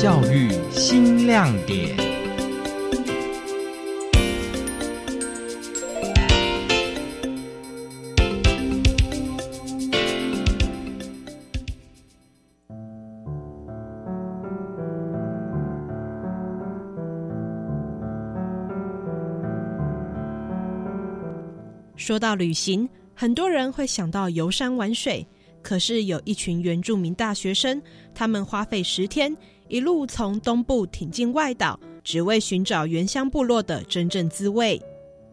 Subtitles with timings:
[0.00, 1.96] 教育新亮点。
[21.96, 25.26] 说到旅行，很多人会想到游山玩水。
[25.62, 27.80] 可是有一群原住民大学生，
[28.14, 29.36] 他们花费十天，
[29.68, 34.80] 一路从东部挺进外岛，只为寻找原乡部落的真正滋味。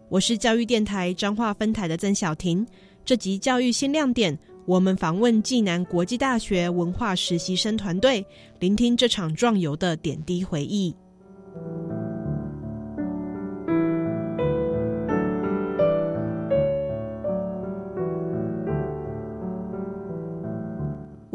[0.10, 2.66] 我是教育电台彰化分台的曾小婷。
[3.04, 8.26] 这集教育新亮点，我们访问暨南国际大学文化实习生团队，
[8.60, 10.96] 聆听这场壮游的点滴回忆。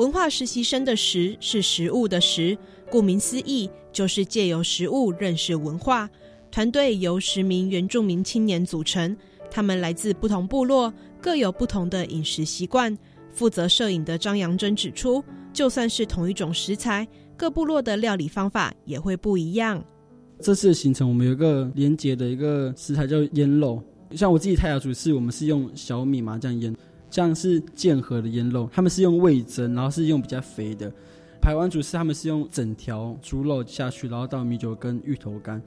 [0.00, 2.56] 文化实习生的“食”是食物的“食”，
[2.90, 6.08] 顾名思义，就是借由食物认识文化。
[6.50, 9.14] 团队由十名原住民青年组成，
[9.50, 12.96] 他们来自不同部落，各有不同的饮食习惯。
[13.34, 19.84] 负责摄影的张阳珍指出，就算是同一种食材，各部落的料理方法也会不一样。
[20.40, 26.74] 这次的行程，我们有一个连结的一个食材叫腌肉，像我自己泰雅族是，我们是用小米麻酱腌。
[27.10, 30.88] 像是剑河的腌肉，他们是用味增，然后是用比较肥的；
[31.40, 35.60] 排湾族是他们是用整条猪肉下去，然后倒米酒跟芋头干。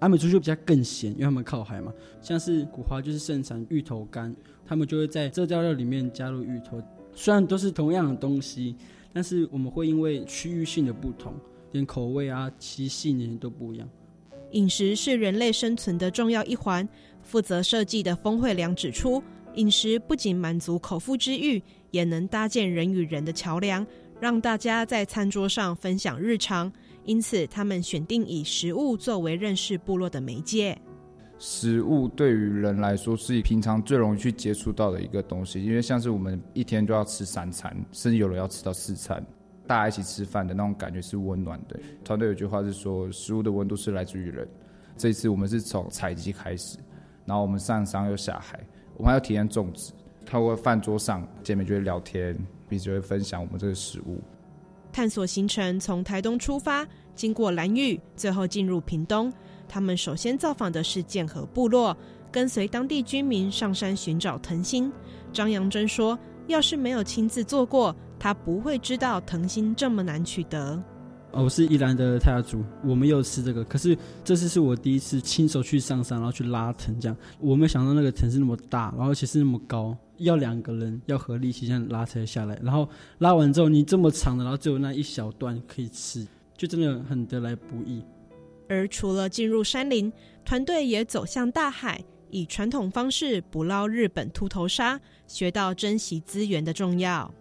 [0.00, 1.92] 阿美族就比较更咸，因为他们靠海嘛。
[2.20, 4.34] 像是古华就是盛产芋头干，
[4.66, 6.82] 他们就会在这道料里面加入芋头。
[7.14, 8.74] 虽然都是同样的东西，
[9.12, 11.32] 但是我们会因为区域性的不同，
[11.70, 13.88] 连口味啊、其性那些都不一样。
[14.50, 16.86] 饮食是人类生存的重要一环。
[17.22, 19.22] 负责设计的峰惠良指出。
[19.54, 23.86] 饮食不仅满足口腹之欲，也能搭建人与人的桥梁，
[24.20, 26.72] 让大家在餐桌上分享日常。
[27.04, 30.78] 因此，他们选定以食物作为认识部落的媒介。
[31.38, 39.20] 食物对于人来说是平常最容易去接触到的一个东西，因为像是我们一天都要吃三餐，甚至有人要吃到四餐，
[39.66, 41.80] 大家一起吃饭的那种感觉是温暖的。
[42.04, 44.48] 团队有句话是说，食物的温度是来自于人。
[44.96, 46.78] 这一次我们是从采集开始，
[47.26, 48.64] 然后我们上山又下海。
[48.96, 49.92] 我们还要体验种植，
[50.24, 52.36] 透过饭桌上见面就会聊天，
[52.68, 54.20] 彼此就会分享我们这个食物。
[54.92, 59.32] 探索行程从台东出发，经过兰屿，最后进入屏东。
[59.66, 61.96] 他们首先造访的是剑河部落，
[62.30, 64.92] 跟随当地居民上山寻找藤心。
[65.32, 70.82] 张阳珍说：“要是没有亲自做过，他不会知道藤心这么难取得。”
[71.32, 73.64] 哦，我是宜兰的泰雅族，我们有吃这个。
[73.64, 82.58] 可是这次是我第一次亲手去上山，然后去拉藤，这样我没想到那个藤是那么大，然后且是那么高，要两个人要合力气这样拉才下来。
[82.62, 82.86] 然后
[83.18, 88.04] 拉完之后，你这么长的，然后只有那一小段可以吃，就真的很得来不易。
[88.68, 90.12] 而除了进入山林，
[90.44, 97.32] 团队也走向大海，以传统方式捕捞日本秃头鲨，学到珍惜资源的重要。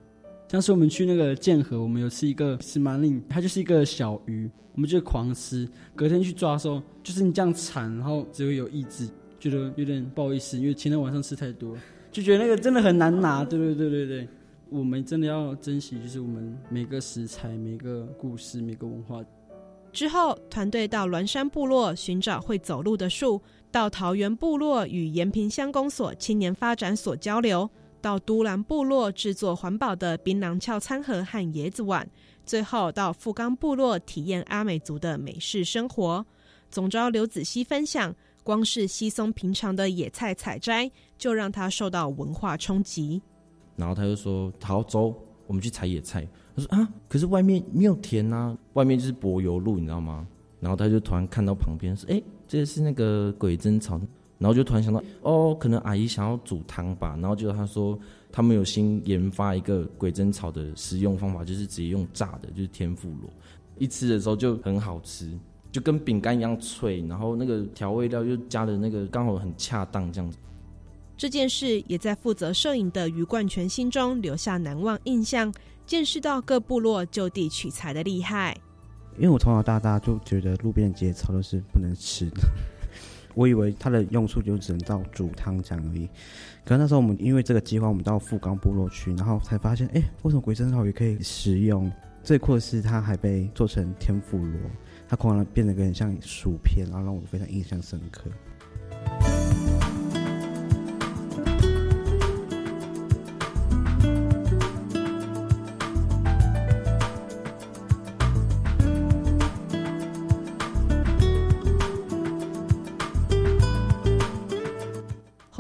[0.52, 5.66] 像是我们去那个剑河，我们有吃一个石马令，它就是一个小鱼，我们就狂吃。
[5.96, 9.08] 隔天去抓的时候，就是你这样铲，然后只会有意志，
[9.40, 11.78] 觉得有点不好意思，因为前天晚上吃太多，
[12.12, 13.46] 就觉得那个真的很难拿。
[13.46, 14.28] 对对对对对，
[14.70, 19.24] 我们真的要珍惜，就是我们每个食材、每个故事、每个文化。
[19.94, 23.42] 之后，团队到峦山部落寻找会走路的树，
[23.72, 27.70] 到桃园部落与延平乡公所青年发展所交流。
[28.02, 32.06] 到都兰部落制作环保的槟榔俏餐盒和椰子碗，
[32.46, 36.26] 最后到富冈部落体验阿美族的美式生活。
[36.70, 38.14] 总招刘子熙分享，
[38.44, 43.22] 光是稀松平常的野菜采摘，就让他受到文化冲击。
[43.76, 45.14] 然后他就说：“好，走，
[45.48, 50.28] 我们去采野菜。”他说：“啊，可是外面没有田啊，外面就是柏油路，你知道吗？”
[50.60, 54.00] 然后他就突然看到旁边说：“哎，这是那个鬼针草。”
[54.42, 57.16] 然后就突然想到，哦，可能阿姨想要煮汤吧。
[57.22, 57.98] 然后就他说，
[58.32, 63.30] 他们有新研发一个鬼针草的食用方法，就是直接用炸的，就是天妇罗。
[63.78, 65.32] 一吃的时候就很好吃，
[65.72, 67.06] 就跟饼干一样脆。
[67.08, 70.40] 然后那个调味料又加的那个刚好很恰当，这样子。
[71.16, 75.54] 这件事也在负责摄影的余冠全心中留下难忘印象，
[75.86, 78.58] 见识到各部落就地取材的厉害。
[79.18, 82.42] 因为我从小到大就觉得路边的节草都是不能吃的。
[83.34, 86.08] 我以为它的用处就只能到煮汤这样而已，
[86.66, 91.92] 可是那时候我们因为这个计划，我们到富冈部落去，然后才发现，哎，为什么鬼针草也可以食用？
[92.24, 94.60] 最酷的是它还被做成天妇罗，
[95.08, 98.30] 它可能变得很像薯片，然后让我非常印象深刻。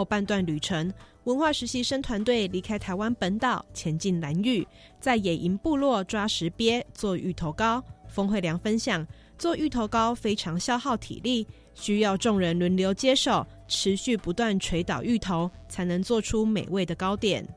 [0.01, 0.91] 后半段旅程，
[1.25, 4.67] 文化实习生团队离开台湾本岛，前进兰屿，
[4.99, 7.83] 在野营部落抓石鳖、做芋头糕。
[8.07, 9.05] 峰惠良分享，
[9.37, 11.45] 做芋头糕非常消耗体力，
[11.75, 17.47] 需要众人轮流接手，持续不断捶倒芋头，才能做出美味的糕点。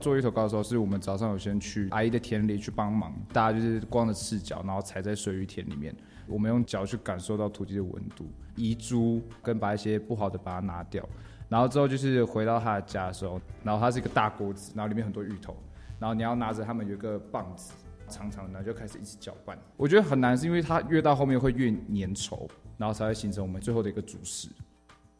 [0.00, 5.94] 做芋头糕的时候，是我们早上有先去阿姨的田里去帮忙，大家就是光着赤脚，然后踩在水芋田里面，
[6.26, 8.26] 我们用脚去感受到土地的温度，
[8.56, 11.08] 移株跟把一些不好的把它拿掉，
[11.48, 15.56] 然后之后就是回到他的家的时候，然后它是一个大锅子，然后里面很多芋头，
[15.98, 17.72] 然后你要拿着他们有一个棒子，
[18.08, 19.58] 长长的，就开始一起搅拌。
[19.76, 22.48] 我觉得很难，是因为它越到后面会越粘稠，
[22.78, 24.48] 然后才会形成我们最后的一个主食。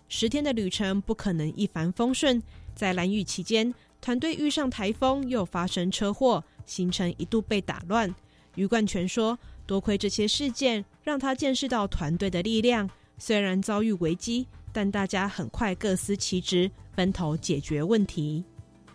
[0.08, 2.42] 十天的旅程不可能一帆风顺，
[2.74, 3.74] 在蓝雨期间。
[4.00, 8.14] 团队遇上台风，又发生车祸，行程一度被打乱。
[8.54, 12.88] 余冠全说：“多亏这些事件，让他见识到团队的力量。
[13.16, 18.44] 虽然遭遇危机，但大家很快各司其职，分头解决问题。”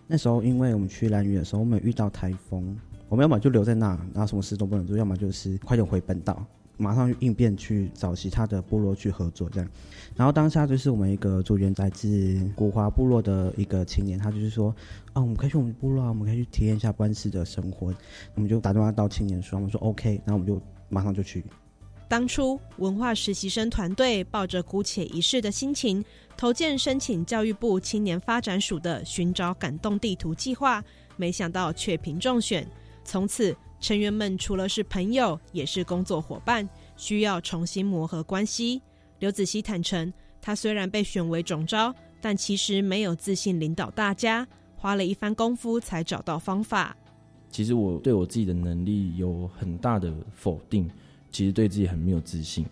[0.05, 2.77] 那时候，因为我们去蓝屿的时候，我们遇到台风，
[3.07, 6.45] 我们要么就留在那，然后什么事都不能做；要么就是快点回本岛。
[6.81, 9.69] 马上应变去找其他的部落去合作，这样。
[10.15, 14.73] 然后当下就是我们一个组员来自古华部落的一个青年，他就是说
[15.11, 17.93] ：“啊，我们可以去我们部落啊，我们可以去体验一下关氏的生活。”
[18.35, 21.43] 我们就打电话到青年说：“我们说 OK。”然后我们就马上就去。
[22.09, 26.03] 当初文化实习生团队抱着姑且一试的心情，
[26.35, 30.83] 投件申请教育部青年发展署的寻找感动地图计划，
[31.15, 32.67] 没想到却凭中选，
[33.05, 33.55] 从此。
[33.81, 36.67] 成员们除了是朋友，也是工作伙伴，
[36.97, 38.81] 需要重新磨合关系。
[39.19, 44.45] 刘子熙坦诚，他虽然被选为总招，但其实没有自信领导大家，
[44.75, 46.97] 花了一番功夫才找到方法。
[47.49, 50.91] 其实我对我自己的能力有很大的否定，
[51.31, 52.65] 其实对自己很没有自信。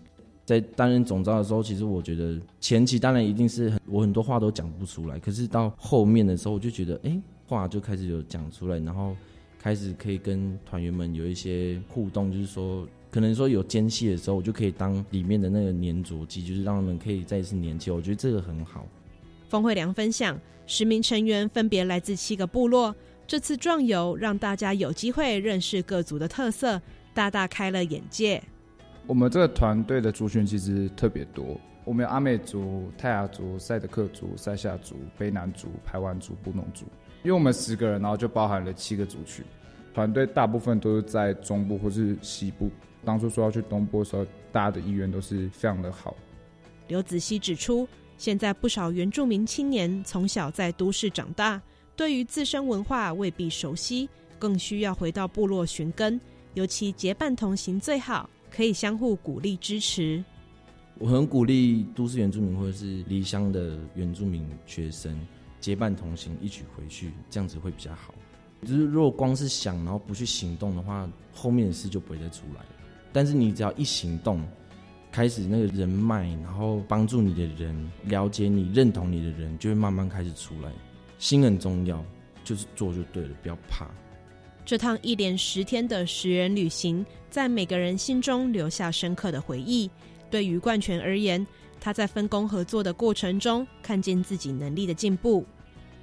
[0.44, 9.16] 在担任总招的时候，其实我觉得前期当然一定是很我很多话都讲不出来，可是到后面的时候，我就觉得哎，话就开始有讲出来，然后。
[9.60, 17.90] 开始可以跟团员们有一些互动，就是说，可能说有间隙的时候，我就可以当里面的那个粘着剂，就是让他们可以再一次粘起。
[17.90, 18.86] 我觉得这个很好。
[19.48, 22.94] 冯慧良分享，十名成员分别来自七个部落，
[23.26, 26.80] 这次壮游让大家有机会认识各族的特色，
[27.18, 28.40] 大大开了眼界。
[29.04, 36.84] 我们这个团队的族群其实特别多，我们有阿美族、泰雅族、赛德克族、塞夏族、卑南族、排湾族、布农族。
[37.24, 39.44] 因为我们十个人，然后就包含了七个族群，
[39.92, 42.70] 团队大部分都是在中部或是西部。
[43.04, 46.14] 当初说要去东部的时候，大家的意愿都是非常的好。
[46.86, 51.60] 刘子熙指出，现在不少原住民青年从小在都市长大，
[51.96, 56.20] 对于自身文化未必熟悉，更需要回到部落寻根。
[56.58, 60.24] 尤其结伴同行最好，可以相互鼓励支持。
[60.98, 65.16] 我很鼓励都市原住民或者是离乡的原住民学生。
[65.60, 68.12] 结伴同行，一起回去，这样子会比较好。
[68.62, 72.68] 就是如果光是想，然后不去行动的话，后面的事就不会再出来了。
[73.12, 74.44] 但是你只要一行动，
[75.12, 80.72] 开始那个人脉，然后帮助你的人、了解你、认同你的人，就会慢慢开始出来。
[81.20, 82.04] 心很重要，
[82.42, 83.88] 就是做就对了，不要怕。
[84.68, 89.90] 这趟一连十天的十人旅行，在每个人心中留下深刻的回忆。
[90.30, 91.46] 对于冠权而言，
[91.80, 95.42] 他在分工合作的过程中，看见自己能力的进步。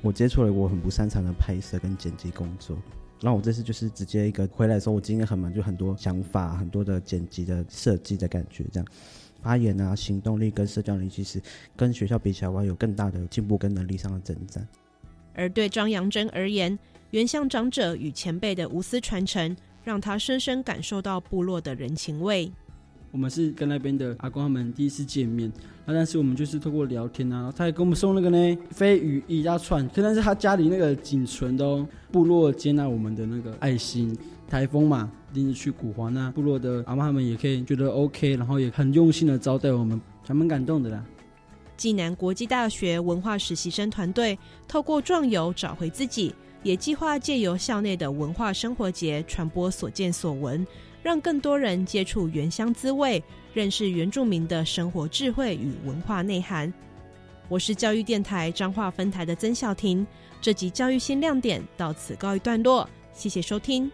[0.01, 2.75] 我接触了我很不擅长的拍摄跟剪辑工作，
[3.21, 8.87] 那我这次就是直接一个回来的时候，我今天很忙，就很多想法、很多的剪辑的设计的感觉，这样
[9.43, 11.39] 发言啊、行动力跟社交力，其实
[11.75, 14.67] 跟学校比起来，我有更大的进步跟能力上的增长。
[15.35, 16.77] 而对张阳真而言，
[17.11, 22.51] 原乡长者与前辈的无私传承，让他深深感受到部落的人情味。
[23.11, 25.51] 我们是跟那边的阿公他们第一次见面，
[25.85, 34.17] 那但是我们就是透过聊天啊，他也给我们送那个呢飞鱼一大串，可能是他家里那个仅存的哦，部落接纳我们的那个爱心。
[34.47, 41.03] 台风嘛，临时去古华那部落的阿妈他们也可以觉得 OK，然后也很用心的招待我们，还蛮感动的啦。
[41.77, 50.65] 暨南国际大学文化实习生团队透过壮游找回自己，也计划借由校内的文化生活节传播所见所闻。
[51.03, 56.73] 让更多人接触原乡滋味，认识原住民的生活智慧与文化内涵。
[57.47, 60.07] 我是教育电台彰化分台的曾小婷，
[60.41, 63.91] 这集教育新亮点到此告一段落，谢谢收听。